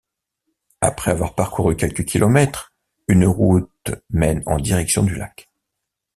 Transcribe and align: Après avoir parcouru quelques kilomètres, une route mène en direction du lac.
Après 0.81 1.11
avoir 1.11 1.35
parcouru 1.35 1.75
quelques 1.75 2.05
kilomètres, 2.05 2.73
une 3.07 3.27
route 3.27 3.71
mène 4.09 4.41
en 4.47 4.57
direction 4.59 5.03
du 5.03 5.13
lac. 5.13 5.47